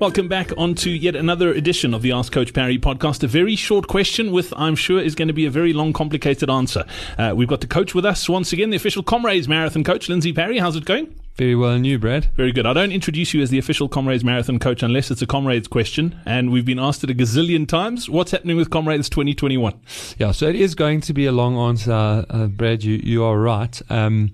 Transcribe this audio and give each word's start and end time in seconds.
Welcome 0.00 0.28
back 0.28 0.50
onto 0.56 0.88
yet 0.88 1.14
another 1.14 1.52
edition 1.52 1.92
of 1.92 2.00
the 2.00 2.12
Ask 2.12 2.32
Coach 2.32 2.54
Parry 2.54 2.78
podcast. 2.78 3.22
A 3.22 3.26
very 3.26 3.54
short 3.54 3.86
question 3.86 4.32
with, 4.32 4.50
I'm 4.56 4.74
sure, 4.74 4.98
is 4.98 5.14
going 5.14 5.28
to 5.28 5.34
be 5.34 5.44
a 5.44 5.50
very 5.50 5.74
long, 5.74 5.92
complicated 5.92 6.48
answer. 6.48 6.86
Uh, 7.18 7.34
we've 7.36 7.46
got 7.46 7.60
the 7.60 7.66
coach 7.66 7.94
with 7.94 8.06
us 8.06 8.26
once 8.26 8.50
again, 8.50 8.70
the 8.70 8.78
official 8.78 9.02
Comrades 9.02 9.46
Marathon 9.46 9.84
coach, 9.84 10.08
Lindsey 10.08 10.32
Parry. 10.32 10.56
How's 10.56 10.74
it 10.74 10.86
going? 10.86 11.14
Very 11.34 11.54
well, 11.54 11.72
and 11.72 11.86
you, 11.86 11.98
Brad? 11.98 12.30
Very 12.34 12.50
good. 12.50 12.64
I 12.64 12.72
don't 12.72 12.92
introduce 12.92 13.34
you 13.34 13.42
as 13.42 13.50
the 13.50 13.58
official 13.58 13.90
Comrades 13.90 14.24
Marathon 14.24 14.58
coach 14.58 14.82
unless 14.82 15.10
it's 15.10 15.20
a 15.20 15.26
Comrades 15.26 15.68
question, 15.68 16.18
and 16.24 16.50
we've 16.50 16.64
been 16.64 16.78
asked 16.78 17.04
it 17.04 17.10
a 17.10 17.14
gazillion 17.14 17.68
times. 17.68 18.08
What's 18.08 18.30
happening 18.30 18.56
with 18.56 18.70
Comrades 18.70 19.10
2021? 19.10 19.78
Yeah, 20.16 20.32
so 20.32 20.46
it 20.46 20.56
is 20.56 20.74
going 20.74 21.02
to 21.02 21.12
be 21.12 21.26
a 21.26 21.32
long 21.32 21.58
answer, 21.58 22.24
uh, 22.30 22.46
Brad. 22.46 22.82
You 22.84 22.98
you 23.02 23.22
are 23.22 23.38
right. 23.38 23.82
Um, 23.90 24.32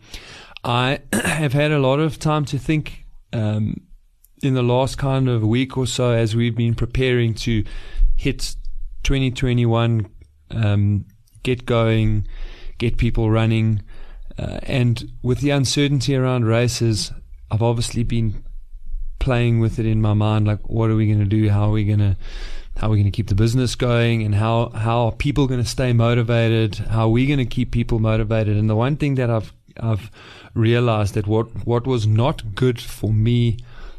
I 0.62 1.00
have 1.12 1.54
had 1.54 1.72
a 1.72 1.80
lot 1.80 1.98
of 1.98 2.20
time 2.20 2.44
to 2.44 2.56
think 2.56 3.04
um, 3.32 3.80
in 4.42 4.54
the 4.54 4.62
last 4.62 4.98
kind 4.98 5.28
of 5.28 5.42
week 5.42 5.76
or 5.76 5.86
so 5.86 6.10
as 6.10 6.36
we've 6.36 6.56
been 6.56 6.74
preparing 6.74 7.34
to 7.34 7.64
hit 8.16 8.56
2021, 9.02 10.06
um, 10.50 11.04
get 11.42 11.64
going, 11.66 12.26
get 12.78 12.98
people 12.98 13.30
running. 13.30 13.82
Uh, 14.38 14.58
and 14.64 15.10
with 15.22 15.40
the 15.40 15.50
uncertainty 15.50 16.14
around 16.14 16.44
races, 16.44 17.12
I've 17.50 17.62
obviously 17.62 18.02
been 18.02 18.44
playing 19.18 19.60
with 19.60 19.78
it 19.78 19.86
in 19.86 20.02
my 20.02 20.14
mind. 20.14 20.46
Like, 20.46 20.68
what 20.68 20.90
are 20.90 20.96
we 20.96 21.06
going 21.06 21.20
to 21.20 21.24
do? 21.24 21.48
How 21.48 21.68
are 21.68 21.72
we 21.72 21.84
going 21.84 22.00
to, 22.00 22.16
how 22.76 22.88
are 22.88 22.90
we 22.90 22.96
going 22.98 23.10
to 23.10 23.16
keep 23.16 23.28
the 23.28 23.34
business 23.34 23.74
going? 23.74 24.22
And 24.22 24.34
how, 24.34 24.70
how 24.70 25.06
are 25.06 25.12
people 25.12 25.46
going 25.46 25.62
to 25.62 25.68
stay 25.68 25.92
motivated? 25.92 26.76
How 26.76 27.04
are 27.04 27.10
we 27.10 27.26
going 27.26 27.38
to 27.38 27.46
keep 27.46 27.70
people 27.70 27.98
motivated? 27.98 28.56
And 28.56 28.68
the 28.68 28.76
one 28.76 28.96
thing 28.96 29.14
that 29.14 29.30
I've, 29.30 29.52
I've 29.80 30.10
realized 30.54 31.14
that 31.14 31.26
what, 31.26 31.66
what 31.66 31.86
was 31.86 32.06
not 32.06 32.54
good 32.54 32.80
for 32.80 33.12
me 33.12 33.58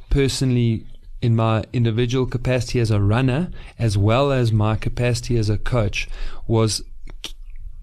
personally 0.10 0.86
in 1.22 1.36
my 1.36 1.64
individual 1.74 2.26
capacity 2.26 2.80
as 2.80 2.92
a 2.92 3.02
runner 3.02 3.50
as 3.80 3.98
well 3.98 4.32
as 4.32 4.52
my 4.52 4.76
capacity 4.76 5.38
as 5.38 5.50
a 5.50 5.58
coach 5.58 6.08
was 6.46 6.84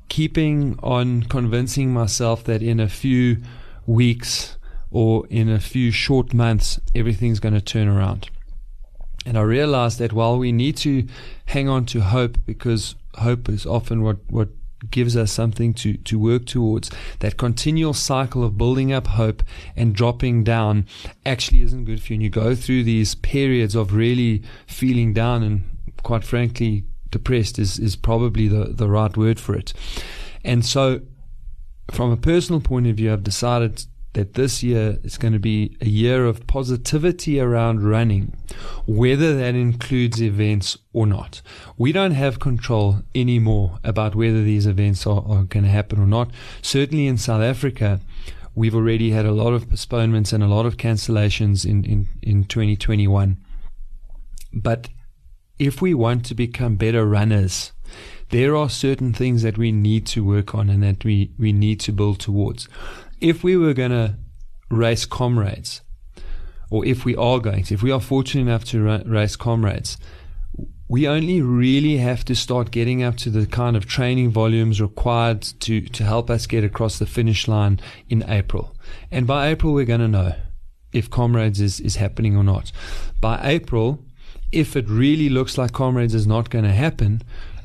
keeping 0.08 0.78
on 0.82 1.24
convincing 1.24 1.92
myself 1.92 2.44
that 2.44 2.62
in 2.62 2.78
a 2.78 2.88
few 2.88 3.38
weeks 3.86 4.56
or 4.90 5.26
in 5.26 5.48
a 5.48 5.58
few 5.58 5.90
short 5.90 6.32
months 6.32 6.78
everything's 6.94 7.40
going 7.40 7.54
to 7.54 7.60
turn 7.60 7.88
around. 7.88 8.30
And 9.26 9.36
I 9.36 9.40
realized 9.40 9.98
that 9.98 10.12
while 10.12 10.38
we 10.38 10.52
need 10.52 10.76
to 10.78 11.06
hang 11.46 11.68
on 11.68 11.86
to 11.86 12.00
hope 12.00 12.36
because 12.46 12.94
hope 13.16 13.48
is 13.48 13.66
often 13.66 14.02
what, 14.02 14.18
what 14.28 14.48
gives 14.90 15.16
us 15.16 15.32
something 15.32 15.74
to, 15.74 15.94
to 15.98 16.18
work 16.18 16.46
towards. 16.46 16.90
That 17.20 17.36
continual 17.36 17.94
cycle 17.94 18.44
of 18.44 18.58
building 18.58 18.92
up 18.92 19.06
hope 19.06 19.42
and 19.76 19.94
dropping 19.94 20.44
down 20.44 20.86
actually 21.24 21.62
isn't 21.62 21.84
good 21.84 22.02
for 22.02 22.12
you. 22.12 22.16
And 22.16 22.22
you 22.22 22.30
go 22.30 22.54
through 22.54 22.84
these 22.84 23.14
periods 23.14 23.74
of 23.74 23.94
really 23.94 24.42
feeling 24.66 25.12
down 25.12 25.42
and 25.42 25.64
quite 26.04 26.22
frankly, 26.22 26.84
depressed 27.10 27.58
is, 27.58 27.78
is 27.80 27.96
probably 27.96 28.46
the, 28.46 28.66
the 28.66 28.88
right 28.88 29.16
word 29.16 29.40
for 29.40 29.56
it. 29.56 29.72
And 30.44 30.64
so 30.64 31.00
from 31.90 32.12
a 32.12 32.16
personal 32.16 32.60
point 32.60 32.86
of 32.86 32.96
view, 32.96 33.12
I've 33.12 33.24
decided 33.24 33.84
that 34.12 34.34
this 34.34 34.62
year 34.62 34.98
is 35.02 35.18
going 35.18 35.32
to 35.32 35.40
be 35.40 35.76
a 35.80 35.88
year 35.88 36.26
of 36.26 36.46
positivity 36.46 37.40
around 37.40 37.82
running, 37.82 38.36
whether 38.86 39.36
that 39.36 39.54
includes 39.54 40.20
events 40.22 40.76
or 40.92 41.06
not. 41.06 41.40
We 41.76 41.92
don't 41.92 42.12
have 42.12 42.40
control 42.40 43.02
anymore 43.14 43.78
about 43.82 44.14
whether 44.14 44.42
these 44.42 44.66
events 44.66 45.06
are, 45.06 45.22
are 45.26 45.44
going 45.44 45.64
to 45.64 45.70
happen 45.70 46.00
or 46.00 46.06
not. 46.06 46.30
Certainly 46.62 47.06
in 47.06 47.16
South 47.16 47.42
Africa, 47.42 48.00
we've 48.54 48.74
already 48.74 49.10
had 49.10 49.26
a 49.26 49.32
lot 49.32 49.52
of 49.52 49.68
postponements 49.68 50.32
and 50.32 50.42
a 50.42 50.48
lot 50.48 50.66
of 50.66 50.76
cancellations 50.76 51.64
in, 51.64 51.84
in, 51.84 52.08
in 52.22 52.44
2021. 52.44 53.38
But 54.52 54.88
if 55.58 55.80
we 55.80 55.94
want 55.94 56.26
to 56.26 56.34
become 56.34 56.76
better 56.76 57.06
runners, 57.06 57.72
there 58.30 58.56
are 58.56 58.68
certain 58.68 59.12
things 59.12 59.42
that 59.42 59.58
we 59.58 59.72
need 59.72 60.06
to 60.08 60.24
work 60.24 60.54
on 60.54 60.68
and 60.68 60.82
that 60.82 61.04
we, 61.04 61.32
we 61.38 61.52
need 61.52 61.80
to 61.80 61.92
build 61.92 62.20
towards 62.20 62.68
if 63.24 63.42
we 63.42 63.56
were 63.56 63.72
going 63.72 63.90
to 63.90 64.16
race 64.70 65.06
comrades, 65.06 65.80
or 66.74 66.84
if 66.84 67.04
we 67.04 67.14
are 67.14 67.38
going 67.38 67.62
to, 67.62 67.72
if 67.72 67.84
we 67.84 67.92
are 67.92 68.00
fortunate 68.00 68.40
enough 68.40 68.64
to 68.64 68.82
ra- 68.82 69.00
race 69.06 69.36
comrades, 69.36 69.96
we 70.88 71.06
only 71.06 71.40
really 71.40 71.98
have 71.98 72.24
to 72.24 72.34
start 72.34 72.72
getting 72.72 73.00
up 73.00 73.14
to 73.16 73.30
the 73.30 73.46
kind 73.46 73.76
of 73.76 73.86
training 73.86 74.28
volumes 74.28 74.80
required 74.80 75.40
to, 75.60 75.82
to 75.82 76.02
help 76.02 76.28
us 76.28 76.48
get 76.48 76.64
across 76.64 76.98
the 76.98 77.06
finish 77.06 77.46
line 77.46 77.78
in 78.08 78.28
April. 78.28 78.76
And 79.08 79.24
by 79.24 79.50
April, 79.50 79.72
we're 79.72 79.84
going 79.84 80.00
to 80.00 80.08
know 80.08 80.34
if 80.92 81.08
Comrades 81.08 81.60
is, 81.60 81.78
is 81.78 81.94
happening 81.94 82.36
or 82.36 82.42
not. 82.42 82.72
By 83.20 83.38
April, 83.44 84.04
if 84.50 84.74
it 84.74 84.88
really 84.88 85.28
looks 85.28 85.56
like 85.56 85.70
Comrades 85.70 86.12
is 86.12 86.26
not 86.26 86.50
going 86.50 86.64
to 86.64 86.72
happen, 86.72 87.22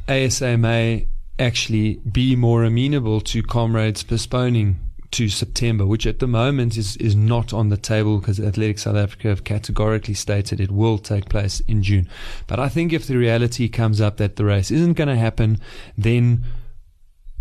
ASA 0.07 0.55
may 0.55 1.07
actually 1.39 1.95
be 2.11 2.35
more 2.35 2.63
amenable 2.63 3.21
to 3.21 3.41
Comrades 3.41 4.03
postponing 4.03 4.79
to 5.11 5.27
September, 5.27 5.85
which 5.85 6.05
at 6.05 6.19
the 6.19 6.27
moment 6.27 6.77
is, 6.77 6.95
is 6.97 7.15
not 7.15 7.53
on 7.53 7.69
the 7.69 7.77
table 7.77 8.19
because 8.19 8.39
Athletic 8.39 8.79
South 8.79 8.95
Africa 8.95 9.29
have 9.29 9.43
categorically 9.43 10.13
stated 10.13 10.59
it 10.59 10.71
will 10.71 10.97
take 10.97 11.29
place 11.29 11.61
in 11.61 11.81
June. 11.81 12.07
But 12.47 12.59
I 12.59 12.69
think 12.69 12.93
if 12.93 13.07
the 13.07 13.17
reality 13.17 13.69
comes 13.69 13.99
up 13.99 14.17
that 14.17 14.35
the 14.35 14.45
race 14.45 14.69
isn't 14.69 14.93
going 14.93 15.07
to 15.07 15.15
happen, 15.15 15.59
then 15.97 16.45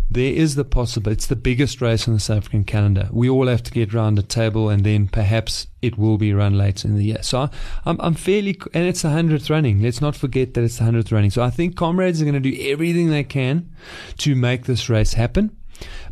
there 0.09 0.33
is 0.33 0.55
the 0.55 0.65
possibility. 0.65 1.17
It's 1.17 1.27
the 1.27 1.35
biggest 1.35 1.81
race 1.81 2.07
on 2.07 2.15
the 2.15 2.19
South 2.19 2.37
African 2.37 2.63
calendar. 2.63 3.07
We 3.11 3.29
all 3.29 3.45
have 3.45 3.61
to 3.61 3.71
get 3.71 3.93
round 3.93 4.17
the 4.17 4.23
table, 4.23 4.67
and 4.69 4.83
then 4.83 5.07
perhaps 5.07 5.67
it 5.83 5.99
will 5.99 6.17
be 6.17 6.33
run 6.33 6.57
later 6.57 6.87
in 6.87 6.95
the 6.95 7.03
year. 7.03 7.21
So 7.21 7.51
I'm, 7.85 8.01
I'm 8.01 8.15
fairly, 8.15 8.59
and 8.73 8.87
it's 8.87 9.03
the 9.03 9.11
hundredth 9.11 9.51
running. 9.51 9.83
Let's 9.83 10.01
not 10.01 10.15
forget 10.15 10.55
that 10.55 10.63
it's 10.63 10.79
the 10.79 10.85
hundredth 10.85 11.11
running. 11.11 11.29
So 11.29 11.43
I 11.43 11.51
think 11.51 11.75
comrades 11.75 12.19
are 12.19 12.25
going 12.25 12.41
to 12.41 12.51
do 12.51 12.57
everything 12.71 13.11
they 13.11 13.23
can 13.23 13.69
to 14.17 14.33
make 14.33 14.65
this 14.65 14.89
race 14.89 15.13
happen, 15.13 15.55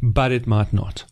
but 0.04 0.32
it 0.32 0.46
might 0.46 0.72
not 0.72 1.06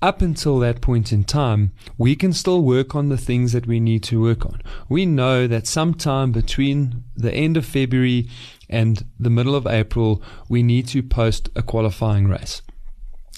up 0.00 0.22
until 0.22 0.58
that 0.60 0.80
point 0.80 1.12
in 1.12 1.24
time, 1.24 1.72
we 1.96 2.14
can 2.14 2.32
still 2.32 2.62
work 2.62 2.94
on 2.94 3.08
the 3.08 3.16
things 3.16 3.52
that 3.52 3.66
we 3.66 3.80
need 3.80 4.02
to 4.04 4.20
work 4.20 4.46
on. 4.46 4.62
We 4.88 5.06
know 5.06 5.46
that 5.46 5.66
sometime 5.66 6.32
between 6.32 7.04
the 7.16 7.32
end 7.32 7.56
of 7.56 7.66
February 7.66 8.28
and 8.68 9.04
the 9.18 9.30
middle 9.30 9.54
of 9.54 9.66
April, 9.66 10.22
we 10.48 10.62
need 10.62 10.86
to 10.88 11.02
post 11.02 11.48
a 11.56 11.62
qualifying 11.62 12.28
race. 12.28 12.62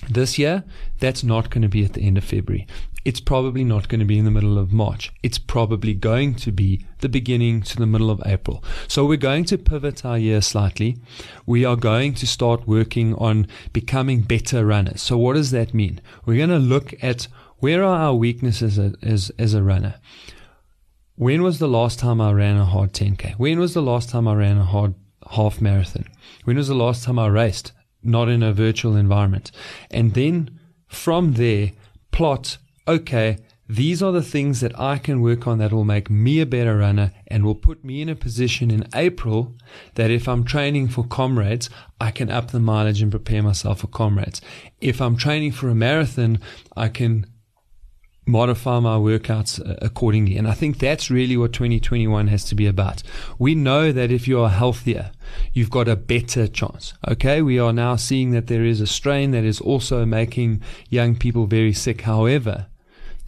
This 0.08 0.38
year, 0.38 0.64
that's 0.98 1.22
not 1.22 1.50
going 1.50 1.62
to 1.62 1.68
be 1.68 1.84
at 1.84 1.92
the 1.92 2.02
end 2.02 2.16
of 2.16 2.24
February 2.24 2.66
it's 3.04 3.20
probably 3.20 3.64
not 3.64 3.88
going 3.88 3.98
to 4.00 4.04
be 4.04 4.18
in 4.18 4.24
the 4.24 4.30
middle 4.30 4.58
of 4.58 4.72
March. 4.72 5.10
It's 5.22 5.38
probably 5.38 5.94
going 5.94 6.34
to 6.36 6.52
be 6.52 6.84
the 6.98 7.08
beginning 7.08 7.62
to 7.62 7.76
the 7.76 7.86
middle 7.86 8.10
of 8.10 8.22
April. 8.26 8.62
So 8.88 9.06
we're 9.06 9.16
going 9.16 9.44
to 9.46 9.58
pivot 9.58 10.04
our 10.04 10.18
year 10.18 10.42
slightly. 10.42 10.98
We 11.46 11.64
are 11.64 11.76
going 11.76 12.14
to 12.14 12.26
start 12.26 12.66
working 12.66 13.14
on 13.14 13.46
becoming 13.72 14.20
better 14.20 14.66
runners. 14.66 15.00
So 15.00 15.16
what 15.16 15.34
does 15.34 15.50
that 15.52 15.72
mean? 15.72 16.00
We're 16.26 16.36
going 16.36 16.50
to 16.50 16.58
look 16.58 16.92
at 17.02 17.26
where 17.58 17.82
are 17.82 17.96
our 17.96 18.14
weaknesses 18.14 18.78
as, 18.78 19.30
as, 19.38 19.54
a 19.54 19.62
runner. 19.62 19.94
When 21.16 21.42
was 21.42 21.58
the 21.58 21.68
last 21.68 21.98
time 21.98 22.20
I 22.20 22.32
ran 22.32 22.56
a 22.56 22.64
hard 22.64 22.92
10K? 22.92 23.34
When 23.36 23.58
was 23.58 23.74
the 23.74 23.82
last 23.82 24.10
time 24.10 24.26
I 24.28 24.34
ran 24.34 24.58
a 24.58 24.64
hard 24.64 24.94
half 25.30 25.60
marathon? 25.60 26.06
When 26.44 26.56
was 26.56 26.68
the 26.68 26.74
last 26.74 27.04
time 27.04 27.18
I 27.18 27.28
raced? 27.28 27.72
Not 28.02 28.28
in 28.28 28.42
a 28.42 28.52
virtual 28.52 28.96
environment. 28.96 29.50
And 29.90 30.14
then 30.14 30.58
from 30.88 31.34
there, 31.34 31.72
plot 32.10 32.58
okay, 32.90 33.38
these 33.68 34.02
are 34.02 34.10
the 34.10 34.22
things 34.22 34.60
that 34.60 34.78
I 34.78 34.98
can 34.98 35.20
work 35.20 35.46
on 35.46 35.58
that 35.58 35.72
will 35.72 35.84
make 35.84 36.10
me 36.10 36.40
a 36.40 36.46
better 36.46 36.78
runner 36.78 37.12
and 37.28 37.44
will 37.44 37.54
put 37.54 37.84
me 37.84 38.02
in 38.02 38.08
a 38.08 38.16
position 38.16 38.68
in 38.68 38.88
April 38.92 39.54
that 39.94 40.10
if 40.10 40.26
I'm 40.26 40.42
training 40.42 40.88
for 40.88 41.04
comrades, 41.04 41.70
I 42.00 42.10
can 42.10 42.30
up 42.30 42.50
the 42.50 42.58
mileage 42.58 43.00
and 43.00 43.12
prepare 43.12 43.44
myself 43.44 43.80
for 43.80 43.86
comrades. 43.86 44.40
If 44.80 45.00
I'm 45.00 45.16
training 45.16 45.52
for 45.52 45.68
a 45.68 45.74
marathon, 45.76 46.40
I 46.76 46.88
can 46.88 47.26
modify 48.30 48.78
my 48.80 48.96
workouts 48.96 49.60
uh, 49.60 49.76
accordingly. 49.82 50.36
And 50.36 50.48
I 50.48 50.54
think 50.54 50.78
that's 50.78 51.10
really 51.10 51.36
what 51.36 51.52
2021 51.52 52.28
has 52.28 52.44
to 52.46 52.54
be 52.54 52.66
about. 52.66 53.02
We 53.38 53.54
know 53.54 53.92
that 53.92 54.10
if 54.10 54.26
you 54.28 54.40
are 54.40 54.48
healthier, 54.48 55.12
you've 55.52 55.70
got 55.70 55.88
a 55.88 55.96
better 55.96 56.46
chance. 56.46 56.94
Okay. 57.08 57.42
We 57.42 57.58
are 57.58 57.72
now 57.72 57.96
seeing 57.96 58.30
that 58.30 58.46
there 58.46 58.64
is 58.64 58.80
a 58.80 58.86
strain 58.86 59.32
that 59.32 59.44
is 59.44 59.60
also 59.60 60.06
making 60.06 60.62
young 60.88 61.16
people 61.16 61.46
very 61.46 61.72
sick. 61.72 62.02
However, 62.02 62.66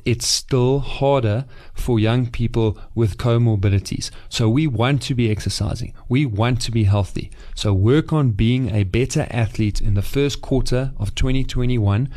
it's 0.04 0.26
still 0.26 0.80
harder 0.80 1.44
for 1.74 1.98
young 1.98 2.30
people 2.30 2.78
with 2.94 3.18
comorbidities. 3.18 4.10
So 4.28 4.48
we 4.48 4.66
want 4.66 5.02
to 5.02 5.14
be 5.14 5.30
exercising. 5.30 5.94
We 6.08 6.26
want 6.26 6.60
to 6.62 6.70
be 6.70 6.84
healthy. 6.84 7.30
So 7.54 7.72
work 7.72 8.12
on 8.12 8.30
being 8.32 8.70
a 8.70 8.84
better 8.84 9.26
athlete 9.30 9.80
in 9.80 9.94
the 9.94 10.02
first 10.02 10.40
quarter 10.40 10.92
of 10.98 11.14
2021 11.14 12.08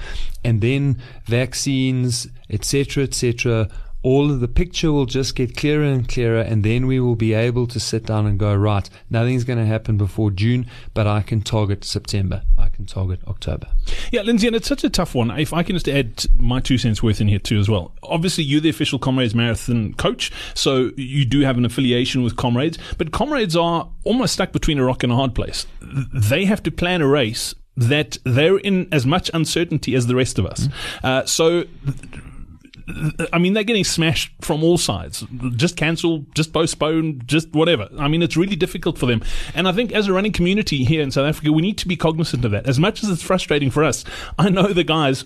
and 0.44 0.62
then 0.62 1.02
vaccines, 1.26 2.28
etc., 2.50 3.04
etc 3.04 3.70
all 4.06 4.30
of 4.30 4.40
the 4.40 4.48
picture 4.48 4.92
will 4.92 5.08
just 5.08 5.36
get 5.36 5.58
clearer 5.58 5.84
and 5.84 6.08
clearer, 6.08 6.40
and 6.40 6.64
then 6.64 6.86
we 6.86 7.00
will 7.00 7.16
be 7.16 7.34
able 7.34 7.66
to 7.66 7.80
sit 7.80 8.06
down 8.06 8.28
and 8.28 8.38
go, 8.38 8.54
right, 8.54 8.88
nothing's 9.10 9.44
going 9.44 9.58
to 9.58 9.66
happen 9.66 9.98
before 9.98 10.30
June, 10.30 10.68
but 10.94 11.08
I 11.08 11.24
can 11.24 11.42
target 11.42 11.84
September. 11.84 12.44
Can 12.76 12.86
target 12.86 13.22
October. 13.26 13.68
Yeah, 14.12 14.24
Lindsey, 14.24 14.48
and 14.48 14.56
it's 14.56 14.68
such 14.68 14.84
a 14.84 14.90
tough 14.90 15.16
one. 15.16 15.32
If 15.32 15.54
I 15.54 15.64
can 15.64 15.78
just 15.78 15.88
add 15.88 16.26
my 16.38 16.60
two 16.60 16.78
cents 16.78 17.02
worth 17.02 17.22
in 17.22 17.30
here 17.30 17.40
too 17.40 17.58
as 17.58 17.70
well. 17.70 17.94
Obviously, 18.04 18.44
you're 18.44 18.60
the 18.60 18.70
official 18.70 19.00
Comrades 19.00 19.34
Marathon 19.34 19.94
coach, 19.94 20.30
so 20.54 20.92
you 20.98 21.24
do 21.24 21.40
have 21.40 21.58
an 21.58 21.64
affiliation 21.64 22.22
with 22.22 22.36
Comrades, 22.36 22.78
but 22.98 23.12
Comrades 23.12 23.56
are 23.56 23.90
almost 24.04 24.34
stuck 24.34 24.52
between 24.52 24.78
a 24.78 24.84
rock 24.84 25.04
and 25.04 25.14
a 25.14 25.16
hard 25.16 25.34
place. 25.34 25.68
They 25.82 26.44
have 26.44 26.62
to 26.64 26.72
plan 26.72 27.02
a 27.02 27.08
race 27.08 27.56
that 27.78 28.18
they're 28.26 28.58
in 28.58 28.90
as 28.92 29.06
much 29.06 29.32
uncertainty 29.34 29.96
as 29.96 30.08
the 30.08 30.16
rest 30.16 30.38
of 30.38 30.46
us. 30.46 30.68
Mm-hmm. 30.68 31.08
Uh, 31.08 31.26
so 31.26 31.64
I 33.34 33.40
mean, 33.40 33.54
they're 33.54 33.64
getting 33.64 33.84
smashed 33.84 34.32
from 34.42 34.64
all 34.64 34.78
sides. 34.78 35.26
Just 35.56 35.76
cancel, 35.76 36.26
just 36.36 36.54
postpone, 36.54 37.24
just 37.26 37.52
whatever. 37.52 37.90
I 37.98 38.08
mean, 38.08 38.22
it's 38.22 38.38
really 38.38 38.56
difficult 38.56 38.98
for 38.98 39.08
them. 39.08 39.24
And 39.56 39.68
I 39.68 39.72
think 39.72 39.92
as 39.92 40.08
a 40.08 40.14
running 40.14 40.32
community 40.32 40.84
here 40.84 41.02
in 41.02 41.10
South 41.12 41.28
Africa, 41.28 41.52
we 41.52 41.62
need 41.62 41.78
to 41.80 41.88
be 41.88 41.96
cognizant 41.96 42.46
of 42.46 42.52
that. 42.52 42.68
As 42.68 42.80
much 42.80 43.04
as 43.04 43.10
it's 43.10 43.24
frustrating 43.24 43.72
for 43.72 43.84
us, 43.84 44.06
I 44.38 44.50
know 44.50 44.68
the 44.68 44.84
guys 44.84 45.26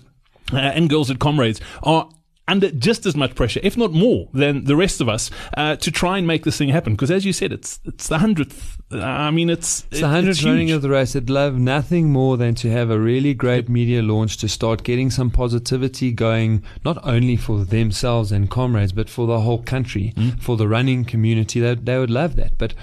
uh, 0.54 0.58
and 0.58 0.90
girls 0.90 1.12
at 1.12 1.20
Comrades 1.20 1.60
are 1.84 2.10
under 2.50 2.72
just 2.72 3.06
as 3.06 3.16
much 3.16 3.36
pressure, 3.36 3.60
if 3.64 3.78
not 3.78 3.92
more, 3.92 4.28
than 4.34 4.66
the 4.66 4.76
rest 4.76 5.00
of 5.00 5.08
us 5.08 5.30
uh, 5.56 5.76
to 5.78 5.92
try 5.92 6.18
and 6.18 6.26
make 6.26 6.44
this 6.44 6.58
thing 6.58 6.70
happen. 6.70 6.94
Because 6.94 7.12
as 7.12 7.26
you 7.26 7.32
said, 7.32 7.54
it's 7.54 7.80
it's 7.86 8.08
the 8.08 8.18
hundredth. 8.18 8.78
I 8.92 9.30
mean, 9.32 9.50
it's 9.50 9.86
it's 9.92 10.02
the 10.02 10.08
hundredth 10.08 10.44
running 10.44 10.72
of 10.72 10.82
the 10.82 10.90
race. 10.90 11.16
I'd 11.16 11.30
love 11.30 11.56
nothing 11.56 12.12
more 12.12 12.38
than 12.38 12.56
to 12.56 12.72
have 12.72 12.90
a 12.90 13.00
really 13.00 13.34
great 13.34 13.70
media 13.70 14.02
launch 14.02 14.38
to 14.38 14.50
start 14.50 14.84
getting 14.84 15.12
some 15.12 15.30
positivity 15.30 16.12
going, 16.12 16.64
not 16.84 16.98
only 17.06 17.36
for 17.36 17.64
themselves 17.64 18.32
and 18.32 18.50
comrades, 18.50 18.92
but 18.92 19.10
for 19.10 19.28
the 19.28 19.42
whole 19.42 19.62
country, 19.62 20.14
mm. 20.16 20.42
for 20.42 20.58
the 20.58 20.68
running 20.68 21.06
community. 21.06 21.60
They 21.60 21.76
they 21.76 22.00
would 22.00 22.10
love 22.10 22.36
that. 22.38 22.58
But 22.58 22.74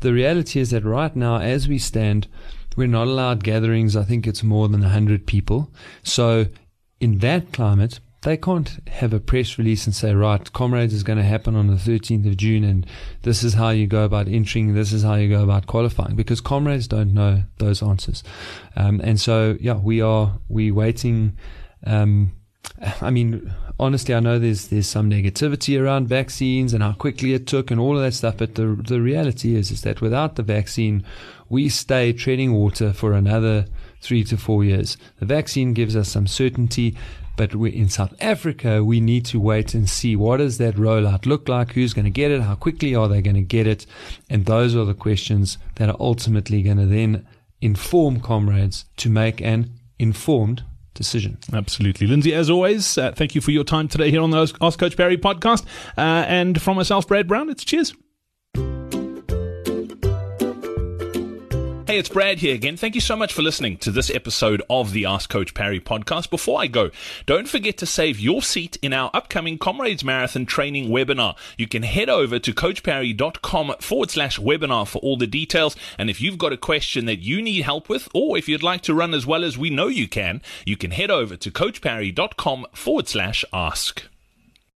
the 0.00 0.12
reality 0.12 0.60
is 0.60 0.70
that 0.70 0.84
right 0.84 1.14
now, 1.16 1.38
as 1.38 1.68
we 1.68 1.78
stand. 1.78 2.28
We're 2.76 2.88
not 2.88 3.06
allowed 3.06 3.44
gatherings. 3.44 3.94
I 3.94 4.02
think 4.02 4.26
it's 4.26 4.42
more 4.42 4.66
than 4.66 4.80
100 4.80 5.28
people. 5.28 5.70
So, 6.02 6.46
in 6.98 7.18
that 7.18 7.52
climate, 7.52 8.00
they 8.24 8.36
can't 8.36 8.78
have 8.88 9.12
a 9.12 9.20
press 9.20 9.58
release 9.58 9.86
and 9.86 9.94
say, 9.94 10.14
right, 10.14 10.52
Comrades 10.52 10.92
is 10.92 11.02
going 11.02 11.18
to 11.18 11.24
happen 11.24 11.54
on 11.54 11.68
the 11.68 11.74
13th 11.74 12.26
of 12.26 12.36
June 12.36 12.64
and 12.64 12.86
this 13.22 13.42
is 13.42 13.54
how 13.54 13.70
you 13.70 13.86
go 13.86 14.04
about 14.04 14.28
entering, 14.28 14.74
this 14.74 14.92
is 14.92 15.02
how 15.02 15.14
you 15.14 15.28
go 15.28 15.42
about 15.42 15.66
qualifying 15.66 16.16
because 16.16 16.40
Comrades 16.40 16.88
don't 16.88 17.14
know 17.14 17.44
those 17.58 17.82
answers. 17.82 18.24
Um, 18.76 19.00
and 19.04 19.20
so, 19.20 19.56
yeah, 19.60 19.74
we 19.74 20.00
are, 20.00 20.38
we 20.48 20.70
waiting. 20.70 21.36
Um, 21.86 22.32
I 23.00 23.10
mean, 23.10 23.54
honestly, 23.78 24.14
I 24.14 24.20
know 24.20 24.38
there's 24.38 24.68
there's 24.68 24.86
some 24.86 25.10
negativity 25.10 25.80
around 25.80 26.08
vaccines 26.08 26.72
and 26.72 26.82
how 26.82 26.92
quickly 26.92 27.34
it 27.34 27.46
took 27.46 27.70
and 27.70 27.78
all 27.78 27.96
of 27.96 28.02
that 28.02 28.12
stuff. 28.12 28.38
But 28.38 28.54
the 28.54 28.76
the 28.86 29.00
reality 29.00 29.54
is 29.54 29.70
is 29.70 29.82
that 29.82 30.00
without 30.00 30.36
the 30.36 30.42
vaccine, 30.42 31.04
we 31.48 31.68
stay 31.68 32.12
treading 32.12 32.52
water 32.52 32.92
for 32.92 33.12
another 33.12 33.66
three 34.00 34.24
to 34.24 34.36
four 34.36 34.64
years. 34.64 34.96
The 35.18 35.26
vaccine 35.26 35.72
gives 35.72 35.96
us 35.96 36.08
some 36.08 36.26
certainty. 36.26 36.96
But 37.36 37.54
we, 37.54 37.70
in 37.70 37.88
South 37.88 38.14
Africa, 38.20 38.84
we 38.84 39.00
need 39.00 39.24
to 39.26 39.40
wait 39.40 39.74
and 39.74 39.88
see 39.88 40.14
what 40.16 40.36
does 40.36 40.58
that 40.58 40.76
rollout 40.76 41.26
look 41.26 41.48
like? 41.48 41.72
Who's 41.72 41.92
going 41.92 42.04
to 42.04 42.10
get 42.10 42.30
it? 42.30 42.42
How 42.42 42.54
quickly 42.54 42.94
are 42.94 43.08
they 43.08 43.22
going 43.22 43.36
to 43.36 43.42
get 43.42 43.66
it? 43.66 43.86
And 44.30 44.46
those 44.46 44.74
are 44.76 44.84
the 44.84 44.94
questions 44.94 45.58
that 45.76 45.88
are 45.88 45.96
ultimately 45.98 46.62
going 46.62 46.76
to 46.76 46.86
then 46.86 47.26
inform 47.60 48.20
comrades 48.20 48.84
to 48.98 49.10
make 49.10 49.40
an 49.40 49.70
informed 49.98 50.62
decision. 50.94 51.38
Absolutely. 51.52 52.06
Lindsey, 52.06 52.34
as 52.34 52.48
always, 52.48 52.96
uh, 52.96 53.12
thank 53.12 53.34
you 53.34 53.40
for 53.40 53.50
your 53.50 53.64
time 53.64 53.88
today 53.88 54.10
here 54.10 54.22
on 54.22 54.30
the 54.30 54.56
Ask 54.60 54.78
Coach 54.78 54.96
Parry 54.96 55.16
podcast. 55.16 55.64
Uh, 55.98 56.24
and 56.28 56.60
from 56.60 56.76
myself, 56.76 57.08
Brad 57.08 57.26
Brown, 57.26 57.50
it's 57.50 57.64
cheers. 57.64 57.94
Hey, 61.86 61.98
it's 61.98 62.08
Brad 62.08 62.38
here 62.38 62.54
again. 62.54 62.78
Thank 62.78 62.94
you 62.94 63.00
so 63.02 63.14
much 63.14 63.30
for 63.34 63.42
listening 63.42 63.76
to 63.78 63.90
this 63.90 64.08
episode 64.08 64.62
of 64.70 64.92
the 64.92 65.04
Ask 65.04 65.28
Coach 65.28 65.52
Parry 65.52 65.80
podcast. 65.80 66.30
Before 66.30 66.58
I 66.58 66.66
go, 66.66 66.90
don't 67.26 67.46
forget 67.46 67.76
to 67.76 67.84
save 67.84 68.18
your 68.18 68.40
seat 68.40 68.78
in 68.80 68.94
our 68.94 69.10
upcoming 69.12 69.58
Comrades 69.58 70.02
Marathon 70.02 70.46
training 70.46 70.88
webinar. 70.88 71.36
You 71.58 71.68
can 71.68 71.82
head 71.82 72.08
over 72.08 72.38
to 72.38 72.54
coachparry.com 72.54 73.74
forward 73.80 74.10
slash 74.10 74.38
webinar 74.38 74.88
for 74.88 74.98
all 75.00 75.18
the 75.18 75.26
details. 75.26 75.76
And 75.98 76.08
if 76.08 76.22
you've 76.22 76.38
got 76.38 76.54
a 76.54 76.56
question 76.56 77.04
that 77.04 77.18
you 77.18 77.42
need 77.42 77.60
help 77.64 77.90
with, 77.90 78.08
or 78.14 78.38
if 78.38 78.48
you'd 78.48 78.62
like 78.62 78.80
to 78.82 78.94
run 78.94 79.12
as 79.12 79.26
well 79.26 79.44
as 79.44 79.58
we 79.58 79.68
know 79.68 79.88
you 79.88 80.08
can, 80.08 80.40
you 80.64 80.78
can 80.78 80.90
head 80.90 81.10
over 81.10 81.36
to 81.36 81.50
coachparry.com 81.50 82.66
forward 82.72 83.08
slash 83.08 83.44
ask. 83.52 84.04